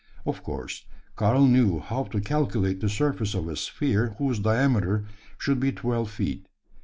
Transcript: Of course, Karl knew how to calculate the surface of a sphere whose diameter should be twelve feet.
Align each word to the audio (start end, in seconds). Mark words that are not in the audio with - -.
Of 0.25 0.41
course, 0.41 0.85
Karl 1.15 1.45
knew 1.45 1.77
how 1.77 2.05
to 2.05 2.21
calculate 2.21 2.79
the 2.79 2.89
surface 2.89 3.35
of 3.35 3.47
a 3.47 3.55
sphere 3.55 4.15
whose 4.17 4.39
diameter 4.39 5.05
should 5.37 5.59
be 5.59 5.71
twelve 5.71 6.09
feet. 6.09 6.47